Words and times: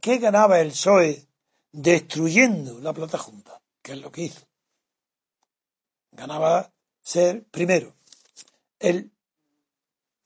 ¿Qué 0.00 0.18
ganaba 0.18 0.60
el 0.60 0.70
PSOE 0.70 1.28
destruyendo 1.72 2.78
la 2.80 2.92
plata 2.92 3.18
junta? 3.18 3.60
Que 3.82 3.92
es 3.92 3.98
lo 3.98 4.10
que 4.10 4.22
hizo. 4.22 4.40
Ganaba 6.12 6.72
ser, 7.02 7.44
primero, 7.50 7.94
el 8.78 9.12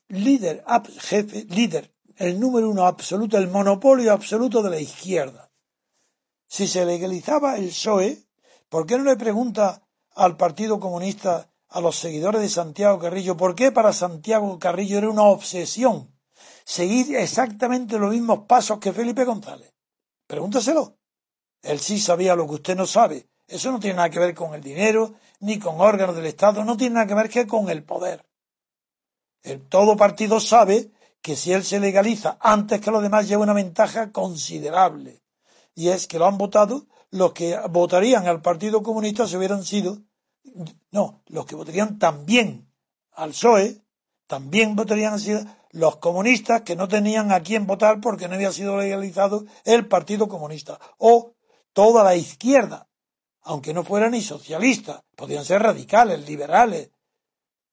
líder, 0.08 0.64
jefe, 1.00 1.44
líder, 1.48 1.92
el 2.16 2.38
número 2.38 2.70
uno 2.70 2.86
absoluto, 2.86 3.36
el 3.36 3.48
monopolio 3.48 4.12
absoluto 4.12 4.62
de 4.62 4.70
la 4.70 4.80
izquierda. 4.80 5.50
Si 6.46 6.68
se 6.68 6.84
legalizaba 6.84 7.56
el 7.56 7.68
PSOE, 7.68 8.24
¿por 8.68 8.86
qué 8.86 8.96
no 8.96 9.04
le 9.04 9.16
pregunta 9.16 9.82
al 10.14 10.36
Partido 10.36 10.78
Comunista, 10.78 11.50
a 11.68 11.80
los 11.80 11.96
seguidores 11.96 12.40
de 12.40 12.48
Santiago 12.48 13.00
Carrillo, 13.00 13.36
por 13.36 13.56
qué 13.56 13.72
para 13.72 13.92
Santiago 13.92 14.56
Carrillo 14.60 14.98
era 14.98 15.10
una 15.10 15.24
obsesión 15.24 16.14
seguir 16.64 17.16
exactamente 17.16 17.98
los 17.98 18.12
mismos 18.12 18.46
pasos 18.46 18.78
que 18.78 18.92
Felipe 18.92 19.24
González. 19.24 19.73
Pregúntaselo. 20.26 20.96
Él 21.62 21.80
sí 21.80 21.98
sabía 21.98 22.36
lo 22.36 22.46
que 22.46 22.54
usted 22.54 22.76
no 22.76 22.86
sabe. 22.86 23.28
Eso 23.46 23.70
no 23.70 23.80
tiene 23.80 23.96
nada 23.96 24.10
que 24.10 24.18
ver 24.18 24.34
con 24.34 24.54
el 24.54 24.62
dinero, 24.62 25.14
ni 25.40 25.58
con 25.58 25.80
órganos 25.80 26.16
del 26.16 26.26
Estado, 26.26 26.64
no 26.64 26.76
tiene 26.76 26.94
nada 26.94 27.06
que 27.06 27.14
ver 27.14 27.28
que 27.28 27.46
con 27.46 27.68
el 27.68 27.84
poder. 27.84 28.24
Todo 29.68 29.96
partido 29.96 30.40
sabe 30.40 30.90
que 31.20 31.36
si 31.36 31.52
él 31.52 31.64
se 31.64 31.80
legaliza 31.80 32.38
antes 32.40 32.80
que 32.80 32.90
los 32.90 33.02
demás 33.02 33.28
lleva 33.28 33.42
una 33.42 33.52
ventaja 33.52 34.10
considerable. 34.12 35.22
Y 35.74 35.88
es 35.88 36.06
que 36.06 36.18
lo 36.18 36.26
han 36.26 36.38
votado 36.38 36.86
los 37.10 37.32
que 37.32 37.58
votarían 37.70 38.26
al 38.26 38.42
Partido 38.42 38.82
Comunista 38.82 39.26
si 39.26 39.36
hubieran 39.36 39.64
sido, 39.64 40.02
no, 40.90 41.22
los 41.26 41.46
que 41.46 41.54
votarían 41.54 41.98
también 41.98 42.70
al 43.12 43.30
PSOE, 43.30 43.82
también 44.26 44.74
votarían 44.74 45.14
los 45.74 45.96
comunistas 45.96 46.62
que 46.62 46.76
no 46.76 46.86
tenían 46.86 47.32
a 47.32 47.42
quién 47.42 47.66
votar 47.66 48.00
porque 48.00 48.28
no 48.28 48.34
había 48.34 48.52
sido 48.52 48.78
legalizado 48.78 49.44
el 49.64 49.88
Partido 49.88 50.28
Comunista, 50.28 50.78
o 50.98 51.34
toda 51.72 52.04
la 52.04 52.14
izquierda, 52.14 52.88
aunque 53.42 53.74
no 53.74 53.82
fueran 53.82 54.12
ni 54.12 54.22
socialistas, 54.22 55.02
podían 55.16 55.44
ser 55.44 55.62
radicales, 55.62 56.28
liberales, 56.28 56.90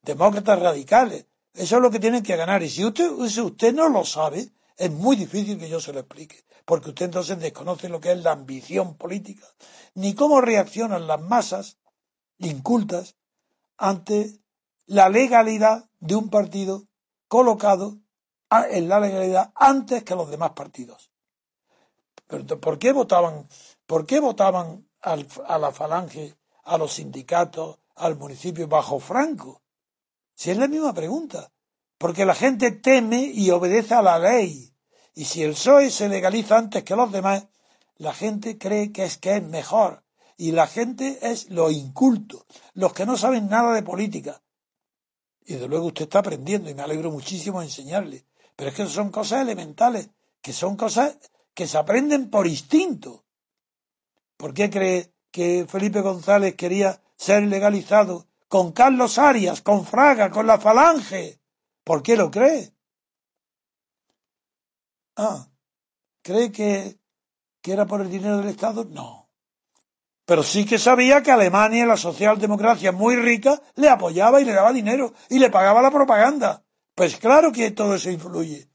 demócratas 0.01 0.59
radicales. 0.59 1.27
Eso 1.53 1.75
es 1.75 1.81
lo 1.81 1.91
que 1.91 1.99
tienen 1.99 2.23
que 2.23 2.35
ganar. 2.35 2.63
Y 2.63 2.69
si 2.69 2.83
usted, 2.83 3.11
si 3.27 3.39
usted 3.39 3.71
no 3.71 3.87
lo 3.87 4.03
sabe, 4.03 4.49
es 4.77 4.91
muy 4.91 5.15
difícil 5.15 5.59
que 5.59 5.69
yo 5.69 5.79
se 5.79 5.93
lo 5.93 5.99
explique, 5.99 6.43
porque 6.65 6.89
usted 6.89 7.05
entonces 7.05 7.39
desconoce 7.39 7.87
lo 7.87 8.01
que 8.01 8.13
es 8.13 8.23
la 8.23 8.31
ambición 8.31 8.97
política, 8.97 9.45
ni 9.93 10.15
cómo 10.15 10.41
reaccionan 10.41 11.05
las 11.05 11.21
masas 11.21 11.77
incultas 12.39 13.15
ante 13.77 14.39
la 14.87 15.07
legalidad 15.07 15.87
de 15.99 16.15
un 16.15 16.29
partido 16.29 16.87
colocado 17.31 17.97
en 18.49 18.89
la 18.89 18.99
legalidad 18.99 19.53
antes 19.55 20.03
que 20.03 20.15
los 20.15 20.29
demás 20.29 20.51
partidos. 20.51 21.11
Pero 22.27 22.59
¿por 22.59 22.77
qué 22.77 22.91
votaban, 22.91 23.47
por 23.85 24.05
qué 24.05 24.19
votaban 24.19 24.85
a 24.99 25.57
la 25.57 25.71
falange, 25.71 26.35
a 26.65 26.77
los 26.77 26.91
sindicatos, 26.91 27.79
al 27.95 28.17
municipio 28.17 28.67
bajo 28.67 28.99
Franco? 28.99 29.61
Si 30.35 30.51
es 30.51 30.57
la 30.57 30.67
misma 30.67 30.93
pregunta. 30.93 31.53
Porque 31.97 32.25
la 32.25 32.35
gente 32.35 32.71
teme 32.71 33.21
y 33.21 33.49
obedece 33.51 33.93
a 33.93 34.01
la 34.01 34.19
ley. 34.19 34.75
Y 35.13 35.23
si 35.23 35.41
el 35.41 35.51
PSOE 35.51 35.89
se 35.89 36.09
legaliza 36.09 36.57
antes 36.57 36.83
que 36.83 36.97
los 36.97 37.13
demás, 37.13 37.47
la 37.95 38.11
gente 38.11 38.57
cree 38.57 38.91
que 38.91 39.05
es 39.05 39.17
que 39.17 39.37
es 39.37 39.43
mejor. 39.43 40.03
Y 40.35 40.51
la 40.51 40.67
gente 40.67 41.31
es 41.31 41.49
lo 41.49 41.71
inculto, 41.71 42.45
los 42.73 42.91
que 42.91 43.05
no 43.05 43.15
saben 43.15 43.47
nada 43.47 43.73
de 43.73 43.83
política, 43.83 44.41
y 45.45 45.55
de 45.55 45.67
luego 45.67 45.87
usted 45.87 46.03
está 46.03 46.19
aprendiendo 46.19 46.69
y 46.69 46.73
me 46.73 46.81
alegro 46.81 47.11
muchísimo 47.11 47.59
de 47.59 47.65
enseñarle. 47.65 48.25
Pero 48.55 48.69
es 48.69 48.75
que 48.75 48.85
son 48.85 49.09
cosas 49.09 49.41
elementales, 49.41 50.09
que 50.41 50.53
son 50.53 50.75
cosas 50.75 51.17
que 51.53 51.67
se 51.67 51.77
aprenden 51.77 52.29
por 52.29 52.47
instinto. 52.47 53.25
¿Por 54.37 54.53
qué 54.53 54.69
cree 54.69 55.13
que 55.31 55.65
Felipe 55.67 56.01
González 56.01 56.55
quería 56.55 57.01
ser 57.15 57.43
legalizado 57.43 58.27
con 58.47 58.71
Carlos 58.71 59.17
Arias, 59.17 59.61
con 59.61 59.85
Fraga, 59.85 60.29
con 60.29 60.47
la 60.47 60.59
Falange? 60.59 61.39
¿Por 61.83 62.03
qué 62.03 62.15
lo 62.15 62.29
cree? 62.29 62.73
Ah, 65.15 65.47
¿cree 66.21 66.51
que, 66.51 66.99
que 67.61 67.73
era 67.73 67.85
por 67.85 68.01
el 68.01 68.09
dinero 68.09 68.37
del 68.37 68.49
Estado? 68.49 68.85
No 68.85 69.30
pero 70.31 70.43
sí 70.43 70.65
que 70.65 70.79
sabía 70.79 71.21
que 71.21 71.29
Alemania, 71.29 71.85
la 71.85 71.97
socialdemocracia 71.97 72.93
muy 72.93 73.17
rica, 73.17 73.61
le 73.75 73.89
apoyaba 73.89 74.39
y 74.39 74.45
le 74.45 74.53
daba 74.53 74.71
dinero 74.71 75.11
y 75.27 75.39
le 75.39 75.49
pagaba 75.49 75.81
la 75.81 75.91
propaganda. 75.91 76.63
Pues 76.95 77.17
claro 77.17 77.51
que 77.51 77.71
todo 77.71 77.95
eso 77.95 78.09
influye. 78.09 78.69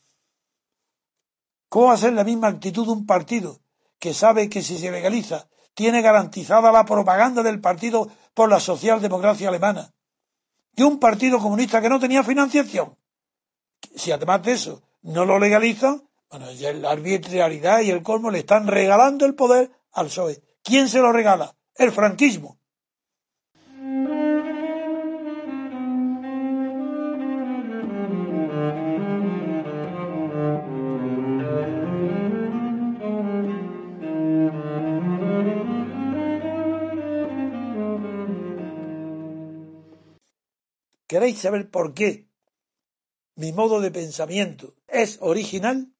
¿Cómo 1.70 1.96
ser 1.96 2.12
la 2.12 2.24
misma 2.24 2.48
actitud 2.48 2.84
de 2.84 2.92
un 2.92 3.06
partido 3.06 3.62
que 3.98 4.12
sabe 4.12 4.50
que 4.50 4.60
si 4.60 4.76
se 4.76 4.90
legaliza 4.90 5.48
tiene 5.72 6.02
garantizada 6.02 6.70
la 6.70 6.84
propaganda 6.84 7.42
del 7.42 7.58
partido 7.58 8.06
por 8.34 8.50
la 8.50 8.60
socialdemocracia 8.60 9.48
alemana? 9.48 9.94
Y 10.76 10.82
un 10.82 11.00
partido 11.00 11.38
comunista 11.38 11.80
que 11.80 11.88
no 11.88 11.98
tenía 11.98 12.22
financiación. 12.22 12.98
Si 13.94 14.12
además 14.12 14.42
de 14.42 14.52
eso 14.52 14.82
no 15.00 15.24
lo 15.24 15.38
legalizan, 15.38 16.06
bueno, 16.28 16.52
ya 16.52 16.74
la 16.74 16.90
arbitrariedad 16.90 17.80
y 17.80 17.88
el 17.88 18.02
colmo 18.02 18.30
le 18.30 18.40
están 18.40 18.66
regalando 18.66 19.24
el 19.24 19.34
poder 19.34 19.70
al 19.92 20.08
PSOE. 20.08 20.45
¿Quién 20.66 20.88
se 20.88 20.98
lo 20.98 21.12
regala? 21.12 21.56
El 21.76 21.92
franquismo. 21.92 22.58
¿Queréis 41.06 41.38
saber 41.38 41.70
por 41.70 41.94
qué 41.94 42.28
mi 43.36 43.52
modo 43.52 43.80
de 43.80 43.92
pensamiento 43.92 44.74
es 44.88 45.18
original? 45.20 45.92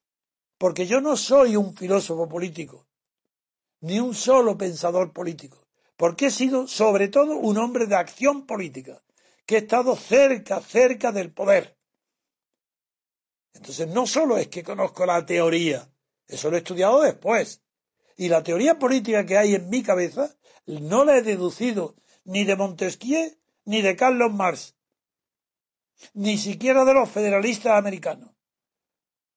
Porque 0.59 0.88
yo 0.88 1.00
no 1.00 1.16
soy 1.16 1.54
un 1.54 1.77
filósofo 1.77 2.28
político 2.28 2.88
ni 3.81 4.00
un 4.00 4.14
solo 4.14 4.56
pensador 4.56 5.12
político, 5.12 5.66
porque 5.97 6.26
he 6.26 6.31
sido 6.31 6.66
sobre 6.66 7.09
todo 7.09 7.37
un 7.37 7.59
hombre 7.59 7.87
de 7.87 7.97
acción 7.97 8.47
política, 8.47 9.03
que 9.44 9.56
he 9.56 9.59
estado 9.59 9.97
cerca, 9.97 10.60
cerca 10.60 11.12
del 11.12 11.32
poder. 11.32 11.76
Entonces 13.54 13.88
no 13.88 14.06
solo 14.06 14.36
es 14.38 14.48
que 14.48 14.62
conozco 14.62 15.06
la 15.06 15.25
teoría, 15.25 15.89
eso 16.27 16.51
lo 16.51 16.56
he 16.56 16.59
estudiado 16.59 17.01
después, 17.01 17.62
y 18.16 18.28
la 18.28 18.42
teoría 18.42 18.78
política 18.78 19.24
que 19.24 19.39
hay 19.39 19.54
en 19.54 19.68
mi 19.68 19.83
cabeza 19.83 20.36
no 20.66 21.04
la 21.04 21.18
he 21.18 21.22
deducido 21.22 21.97
ni 22.24 22.45
de 22.45 22.56
Montesquieu 22.56 23.39
ni 23.65 23.83
de 23.83 23.97
Carlos 23.97 24.33
Marx, 24.33 24.77
ni 26.15 26.39
siquiera 26.39 26.84
de 26.84 26.95
los 26.95 27.10
federalistas 27.10 27.78
americanos. 27.78 28.30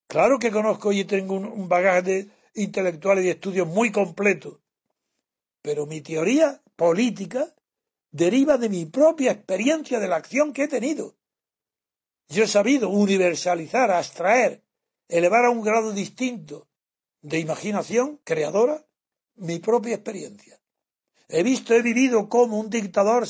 Claro 0.07 0.39
que 0.39 0.51
conozco 0.51 0.91
y 0.91 1.05
tengo 1.05 1.35
un, 1.35 1.69
bagaje 1.69 2.01
de, 2.01 2.29
intelectuales 2.53 3.25
y 3.25 3.29
estudios 3.29 3.67
muy 3.67 3.91
completos, 3.91 4.59
pero 5.61 5.85
mi 5.85 6.01
teoría 6.01 6.61
política 6.75 7.53
deriva 8.11 8.57
de 8.57 8.69
mi 8.69 8.85
propia 8.85 9.31
experiencia 9.31 9.99
de 9.99 10.07
la 10.07 10.17
acción 10.17 10.53
que 10.53 10.63
he 10.63 10.67
tenido. 10.67 11.15
Yo 12.27 12.43
he 12.43 12.47
sabido 12.47 12.89
universalizar, 12.89 13.91
abstraer, 13.91 14.63
elevar 15.07 15.45
a 15.45 15.49
un 15.49 15.61
grado 15.61 15.91
distinto 15.91 16.67
de 17.21 17.39
imaginación 17.39 18.19
creadora 18.23 18.85
mi 19.35 19.59
propia 19.59 19.95
experiencia. 19.95 20.59
He 21.27 21.43
visto, 21.43 21.73
he 21.73 21.81
vivido 21.81 22.29
cómo 22.29 22.59
un 22.59 22.69
dictador 22.69 23.27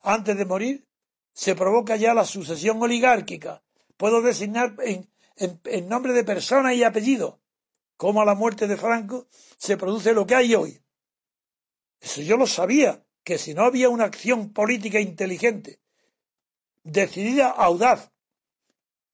antes 0.00 0.36
de 0.36 0.44
morir 0.44 0.86
se 1.32 1.54
provoca 1.54 1.96
ya 1.96 2.14
la 2.14 2.24
sucesión 2.24 2.80
oligárquica. 2.82 3.62
Puedo 3.96 4.22
designar 4.22 4.76
en, 4.84 5.10
en 5.36 5.88
nombre 5.88 6.12
de 6.12 6.24
persona 6.24 6.74
y 6.74 6.84
apellido 6.84 7.41
cómo 8.02 8.20
a 8.20 8.24
la 8.24 8.34
muerte 8.34 8.66
de 8.66 8.76
Franco 8.76 9.28
se 9.30 9.76
produce 9.76 10.12
lo 10.12 10.26
que 10.26 10.34
hay 10.34 10.56
hoy. 10.56 10.82
Eso 12.00 12.20
yo 12.20 12.36
lo 12.36 12.48
sabía, 12.48 13.06
que 13.22 13.38
si 13.38 13.54
no 13.54 13.62
había 13.62 13.90
una 13.90 14.06
acción 14.06 14.52
política 14.52 14.98
inteligente, 14.98 15.78
decidida, 16.82 17.50
audaz, 17.50 18.10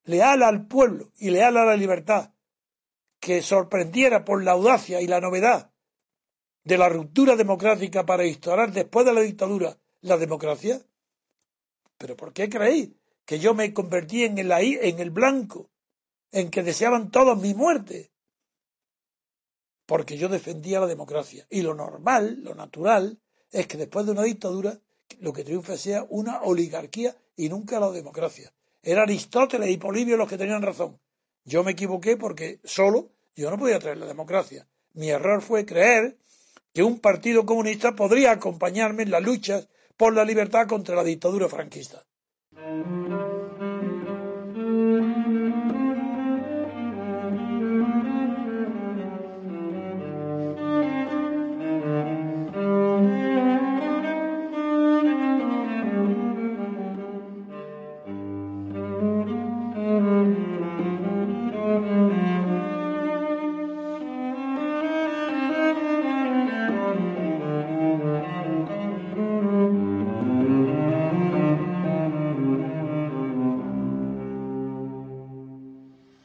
leal 0.05 0.43
al 0.43 0.67
pueblo 0.69 1.13
y 1.19 1.29
leal 1.29 1.59
a 1.59 1.67
la 1.67 1.77
libertad, 1.77 2.33
que 3.21 3.43
sorprendiera 3.43 4.25
por 4.25 4.43
la 4.43 4.53
audacia 4.53 5.03
y 5.03 5.07
la 5.07 5.21
novedad 5.21 5.71
de 6.65 6.79
la 6.79 6.89
ruptura 6.89 7.37
democrática 7.37 8.07
para 8.07 8.25
instaurar 8.25 8.73
después 8.73 9.05
de 9.05 9.13
la 9.13 9.21
dictadura 9.21 9.77
la 10.01 10.17
democracia. 10.17 10.81
¿Pero 11.99 12.17
por 12.17 12.33
qué 12.33 12.49
creéis 12.49 12.93
que 13.27 13.39
yo 13.39 13.53
me 13.53 13.75
convertí 13.75 14.25
en 14.25 14.39
el, 14.39 14.51
en 14.51 14.99
el 14.99 15.11
blanco, 15.11 15.69
en 16.33 16.49
que 16.49 16.63
deseaban 16.63 17.11
todos 17.11 17.39
mi 17.39 17.53
muerte? 17.53 18.13
Porque 19.89 20.19
yo 20.19 20.29
defendía 20.29 20.81
la 20.81 20.87
democracia. 20.87 21.47
Y 21.49 21.63
lo 21.63 21.75
normal, 21.75 22.41
lo 22.43 22.55
natural, 22.55 23.19
es 23.51 23.67
que 23.67 23.79
después 23.79 24.05
de 24.05 24.13
una 24.13 24.23
dictadura 24.23 24.79
lo 25.21 25.33
que 25.33 25.45
triunfe 25.45 25.79
sea 25.79 26.05
una 26.11 26.43
oligarquía 26.43 27.17
y 27.35 27.49
nunca 27.49 27.81
la 27.81 27.91
democracia. 27.91 28.53
Era 28.83 29.05
Aristóteles 29.05 29.71
y 29.71 29.79
Polibio 29.79 30.19
los 30.19 30.29
que 30.29 30.37
tenían 30.37 30.61
razón. 30.61 31.01
Yo 31.43 31.65
me 31.65 31.71
equivoqué 31.71 32.19
porque 32.19 32.61
solo 32.65 33.13
yo 33.35 33.51
no 33.51 33.59
podía 33.59 33.79
traer 33.79 33.97
la 33.97 34.05
democracia. 34.05 34.69
Mi 34.93 35.09
error 35.09 35.41
fue 35.41 35.65
creer 35.65 36.19
que 36.75 36.83
un 36.83 36.99
partido 36.99 37.47
comunista 37.47 37.97
podría 37.97 38.33
acompañarme 38.33 39.05
en 39.05 39.11
las 39.11 39.23
luchas 39.23 39.69
por 39.97 40.15
la 40.15 40.27
libertad 40.27 40.69
contra 40.69 40.97
la 40.97 41.05
dictadura 41.05 41.49
franquista. 41.49 42.05